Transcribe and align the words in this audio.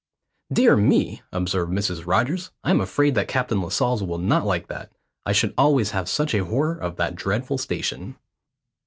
"Dear 0.51 0.75
me!" 0.75 1.21
observed 1.31 1.71
Mrs 1.71 2.07
Rogers, 2.07 2.49
"I 2.63 2.71
am 2.71 2.81
afraid 2.81 3.13
that 3.13 3.27
Captain 3.27 3.61
Lascelles 3.61 4.01
will 4.01 4.17
not 4.17 4.47
like 4.47 4.65
that; 4.65 4.91
I 5.27 5.31
should 5.31 5.53
always 5.59 5.91
have 5.91 6.09
such 6.09 6.33
a 6.33 6.43
horror 6.43 6.75
of 6.75 6.95
that 6.95 7.15
dreadful 7.15 7.59
station." 7.59 8.15